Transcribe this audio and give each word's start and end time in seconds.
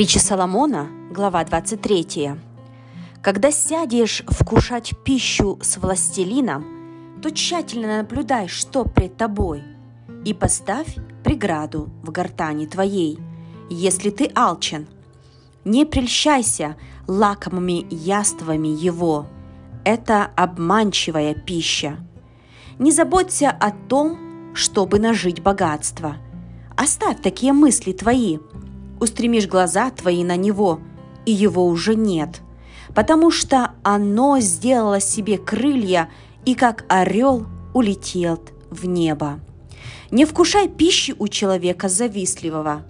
Притча 0.00 0.18
Соломона, 0.18 0.88
глава 1.10 1.44
23. 1.44 2.30
Когда 3.20 3.50
сядешь 3.52 4.22
вкушать 4.26 4.94
пищу 5.04 5.58
с 5.60 5.76
властелином, 5.76 7.20
то 7.20 7.30
тщательно 7.30 7.98
наблюдай, 7.98 8.48
что 8.48 8.86
пред 8.86 9.18
тобой, 9.18 9.62
и 10.24 10.32
поставь 10.32 10.96
преграду 11.22 11.90
в 12.02 12.10
гортани 12.12 12.64
твоей, 12.64 13.18
если 13.68 14.08
ты 14.08 14.30
алчен. 14.34 14.88
Не 15.66 15.84
прельщайся 15.84 16.78
лакомыми 17.06 17.86
яствами 17.90 18.68
его, 18.68 19.26
это 19.84 20.30
обманчивая 20.34 21.34
пища. 21.34 21.98
Не 22.78 22.90
заботься 22.90 23.50
о 23.50 23.70
том, 23.70 24.54
чтобы 24.54 24.98
нажить 24.98 25.42
богатство. 25.42 26.16
Оставь 26.74 27.20
такие 27.20 27.52
мысли 27.52 27.92
твои– 27.92 28.38
устремишь 29.00 29.48
глаза 29.48 29.90
твои 29.90 30.22
на 30.22 30.36
него, 30.36 30.80
и 31.26 31.32
его 31.32 31.66
уже 31.66 31.94
нет, 31.94 32.40
потому 32.94 33.30
что 33.30 33.72
оно 33.82 34.38
сделало 34.40 35.00
себе 35.00 35.38
крылья 35.38 36.10
и 36.44 36.54
как 36.54 36.84
орел 36.88 37.46
улетел 37.74 38.40
в 38.70 38.86
небо. 38.86 39.40
Не 40.10 40.24
вкушай 40.24 40.68
пищи 40.68 41.14
у 41.18 41.28
человека 41.28 41.88
завистливого, 41.88 42.82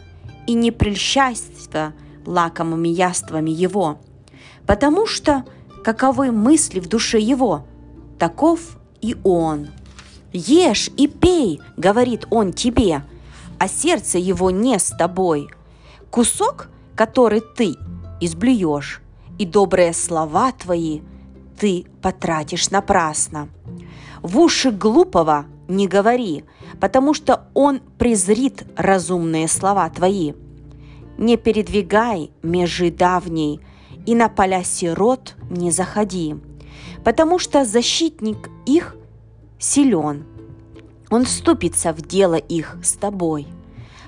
и 0.47 0.55
не 0.55 0.71
прельщайся 0.71 1.95
лакомыми 2.27 2.89
яствами 2.89 3.51
его, 3.51 4.01
потому 4.67 5.07
что 5.07 5.45
каковы 5.85 6.33
мысли 6.33 6.81
в 6.81 6.89
душе 6.89 7.19
его, 7.19 7.67
таков 8.19 8.79
и 9.01 9.17
он. 9.23 9.69
Ешь 10.33 10.91
и 10.97 11.09
пей, 11.09 11.61
говорит 11.77 12.27
он 12.31 12.53
тебе, 12.53 13.03
а 13.59 13.69
сердце 13.69 14.19
его 14.19 14.51
не 14.51 14.79
с 14.79 14.91
тобой– 14.97 15.49
Кусок, 16.11 16.69
который 16.97 17.41
ты 17.41 17.77
изблюешь, 18.21 19.01
и 19.39 19.47
добрые 19.47 19.93
слова 19.93 20.51
твои 20.51 21.03
ты 21.57 21.87
потратишь 22.03 22.71
напрасно. 22.71 23.49
В 24.21 24.41
уши 24.41 24.73
глупого 24.73 25.47
не 25.69 25.87
говори, 25.87 26.45
потому 26.81 27.15
что 27.15 27.47
он 27.55 27.81
презрит 27.97 28.65
разумные 28.77 29.47
слова 29.47 29.89
твои. 29.89 30.33
Не 31.17 31.37
передвигай 31.37 32.33
межи 32.43 32.91
давней, 32.91 33.61
и 34.05 34.17
на 34.17 34.29
поля 34.29 34.65
сирот 34.65 35.37
не 35.49 35.71
заходи, 35.71 36.35
потому 37.05 37.39
что 37.39 37.65
защитник 37.65 38.51
их 38.67 38.97
силен. 39.61 40.27
Он 41.09 41.25
вступится 41.25 41.93
в 41.93 42.03
дело 42.03 42.35
их 42.35 42.79
с 42.83 42.95
тобой– 42.95 43.47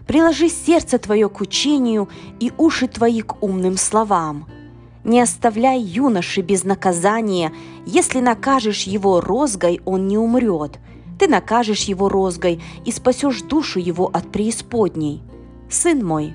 Приложи 0.06 0.48
сердце 0.48 0.98
твое 0.98 1.28
к 1.28 1.41
учению 1.41 2.08
и 2.41 2.53
уши 2.58 2.89
твои 2.89 3.22
к 3.22 3.42
умным 3.42 3.77
словам. 3.77 4.47
Не 5.05 5.20
оставляй 5.20 5.81
юноши 5.81 6.41
без 6.41 6.64
наказания. 6.64 7.53
Если 7.86 8.20
накажешь 8.20 8.83
его 8.83 9.20
розгой, 9.20 9.81
он 9.84 10.09
не 10.09 10.19
умрет. 10.19 10.78
Ты 11.19 11.28
накажешь 11.28 11.84
его 11.84 12.09
розгой 12.09 12.62
и 12.84 12.92
спасешь 12.92 13.42
душу 13.42 13.78
его 13.78 14.11
от 14.12 14.31
преисподней. 14.31 15.22
Сын 15.69 16.05
мой, 16.05 16.34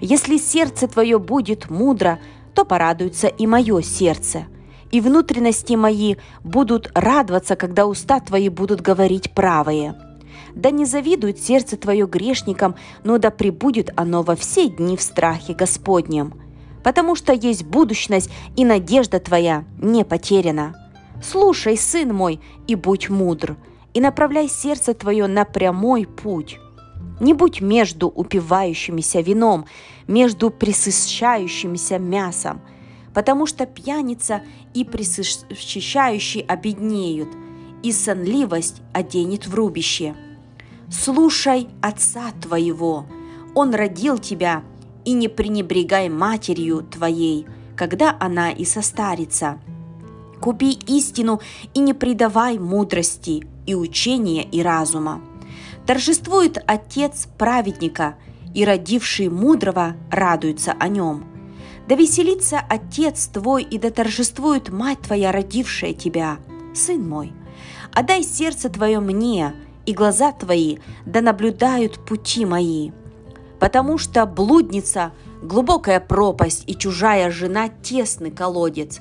если 0.00 0.36
сердце 0.36 0.88
твое 0.88 1.18
будет 1.18 1.70
мудро, 1.70 2.20
то 2.54 2.64
порадуется 2.64 3.28
и 3.28 3.46
мое 3.46 3.80
сердце, 3.82 4.44
и 4.90 5.00
внутренности 5.00 5.74
мои 5.74 6.16
будут 6.44 6.90
радоваться, 6.94 7.56
когда 7.56 7.86
уста 7.86 8.20
твои 8.20 8.48
будут 8.48 8.80
говорить 8.80 9.32
правое 9.32 10.09
да 10.54 10.70
не 10.70 10.84
завидует 10.84 11.40
сердце 11.40 11.76
твое 11.76 12.06
грешникам, 12.06 12.74
но 13.04 13.18
да 13.18 13.30
пребудет 13.30 13.90
оно 13.96 14.22
во 14.22 14.36
все 14.36 14.68
дни 14.68 14.96
в 14.96 15.02
страхе 15.02 15.54
Господнем. 15.54 16.34
Потому 16.82 17.14
что 17.14 17.32
есть 17.32 17.64
будущность, 17.64 18.30
и 18.56 18.64
надежда 18.64 19.20
твоя 19.20 19.64
не 19.80 20.04
потеряна. 20.04 20.74
Слушай, 21.22 21.76
сын 21.76 22.14
мой, 22.14 22.40
и 22.66 22.74
будь 22.74 23.10
мудр, 23.10 23.56
и 23.92 24.00
направляй 24.00 24.48
сердце 24.48 24.94
твое 24.94 25.26
на 25.26 25.44
прямой 25.44 26.06
путь. 26.06 26.58
Не 27.20 27.34
будь 27.34 27.60
между 27.60 28.08
упивающимися 28.08 29.20
вином, 29.20 29.66
между 30.06 30.50
присыщающимися 30.50 31.98
мясом, 31.98 32.62
потому 33.12 33.44
что 33.44 33.66
пьяница 33.66 34.40
и 34.72 34.84
присыщающий 34.84 36.40
обеднеют, 36.40 37.28
и 37.82 37.92
сонливость 37.92 38.80
оденет 38.94 39.46
в 39.46 39.54
рубище– 39.54 40.14
слушай 40.90 41.68
отца 41.80 42.32
твоего, 42.40 43.06
он 43.54 43.74
родил 43.74 44.18
тебя, 44.18 44.62
и 45.04 45.12
не 45.12 45.28
пренебрегай 45.28 46.08
матерью 46.08 46.82
твоей, 46.82 47.46
когда 47.76 48.16
она 48.20 48.50
и 48.50 48.64
состарится. 48.64 49.58
Купи 50.40 50.72
истину 50.86 51.40
и 51.74 51.80
не 51.80 51.94
предавай 51.94 52.58
мудрости 52.58 53.46
и 53.66 53.74
учения 53.74 54.42
и 54.42 54.62
разума. 54.62 55.22
Торжествует 55.86 56.62
отец 56.66 57.28
праведника, 57.38 58.16
и 58.54 58.64
родивший 58.64 59.28
мудрого 59.28 59.96
радуется 60.10 60.74
о 60.78 60.88
нем. 60.88 61.24
Да 61.88 61.94
веселится 61.94 62.60
отец 62.68 63.26
твой, 63.26 63.62
и 63.62 63.78
да 63.78 63.90
торжествует 63.90 64.70
мать 64.70 65.00
твоя, 65.00 65.32
родившая 65.32 65.92
тебя, 65.92 66.38
сын 66.74 67.08
мой. 67.08 67.32
Отдай 67.92 68.22
сердце 68.22 68.68
твое 68.68 69.00
мне, 69.00 69.54
и 69.86 69.92
глаза 69.92 70.32
твои 70.32 70.78
да 71.06 71.20
наблюдают 71.20 72.04
пути 72.04 72.44
мои. 72.44 72.92
Потому 73.58 73.98
что 73.98 74.26
блудница– 74.26 75.12
глубокая 75.42 76.00
пропасть, 76.00 76.64
и 76.66 76.74
чужая 76.74 77.30
жена– 77.30 77.68
тесный 77.82 78.30
колодец. 78.30 79.00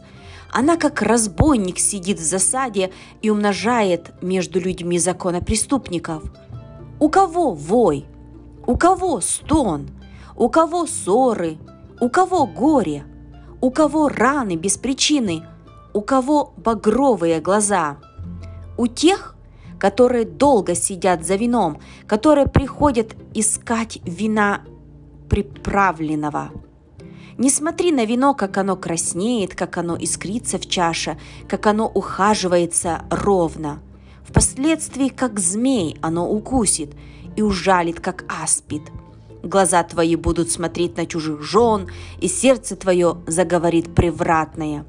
Она, 0.51 0.77
как 0.77 1.01
разбойник, 1.01 1.79
сидит 1.79 2.19
в 2.19 2.23
засаде 2.23 2.91
и 3.21 3.29
умножает 3.29 4.11
между 4.21 4.59
людьми 4.59 4.97
законопреступников. 4.97 6.23
У 6.99 7.09
кого 7.09 7.51
вой? 7.51 8.05
У 8.65 8.75
кого 8.75 9.21
стон? 9.21 9.89
У 10.35 10.49
кого 10.49 10.87
ссоры? 10.87 11.57
У 12.01 12.09
кого 12.09 12.45
горе? 12.47 13.05
У 13.61 13.71
кого 13.71 14.09
раны 14.09 14.55
без 14.55 14.77
причины? 14.77 15.43
У 15.93 16.01
кого 16.01 16.53
багровые 16.57 17.41
глаза? 17.41 17.97
У 18.77 18.87
тех, 18.87 19.35
которые 19.79 20.25
долго 20.25 20.75
сидят 20.75 21.25
за 21.25 21.35
вином, 21.35 21.79
которые 22.05 22.47
приходят 22.47 23.15
искать 23.33 23.99
вина 24.03 24.61
приправленного. 25.29 26.51
Не 27.37 27.49
смотри 27.49 27.91
на 27.93 28.03
вино, 28.03 28.33
как 28.33 28.57
оно 28.57 28.75
краснеет, 28.75 29.55
как 29.55 29.77
оно 29.77 29.95
искрится 29.95 30.57
в 30.57 30.67
чаше, 30.67 31.17
как 31.47 31.65
оно 31.67 31.87
ухаживается 31.87 33.03
ровно. 33.09 33.79
Впоследствии, 34.27 35.07
как 35.07 35.39
змей, 35.39 35.97
оно 36.01 36.29
укусит 36.29 36.93
и 37.37 37.41
ужалит, 37.41 38.01
как 38.01 38.25
аспид. 38.43 38.81
Глаза 39.41 39.81
твои 39.83 40.17
будут 40.17 40.51
смотреть 40.51 40.97
на 40.97 41.05
чужих 41.05 41.41
жен, 41.41 41.87
и 42.19 42.27
сердце 42.27 42.75
твое 42.75 43.17
заговорит 43.25 43.95
превратное. 43.95 44.85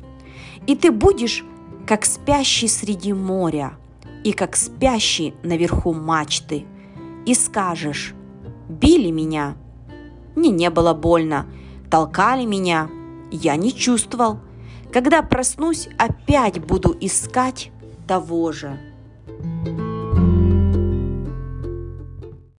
И 0.66 0.74
ты 0.74 0.90
будешь, 0.90 1.44
как 1.86 2.04
спящий 2.04 2.66
среди 2.66 3.12
моря– 3.12 3.74
и 4.24 4.32
как 4.32 4.56
спящий 4.56 5.34
наверху 5.42 5.92
мачты, 5.92 6.66
и 7.26 7.34
скажешь 7.34 8.14
«Били 8.68 9.10
меня». 9.10 9.56
Мне 10.36 10.50
не 10.50 10.70
было 10.70 10.94
больно, 10.94 11.46
толкали 11.90 12.44
меня, 12.44 12.88
я 13.30 13.56
не 13.56 13.74
чувствовал. 13.74 14.38
Когда 14.92 15.22
проснусь, 15.22 15.88
опять 15.98 16.64
буду 16.64 16.96
искать 17.00 17.70
того 18.06 18.52
же. 18.52 18.78